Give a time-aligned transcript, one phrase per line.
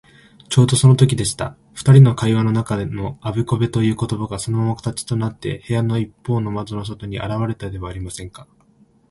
[0.49, 1.55] ちょうどそのときでした。
[1.75, 8.47] ふたりの会話の中のあべこべということばが、そのまま形となって、部屋のいっぽうの窓の外にあらわれたではありませんか。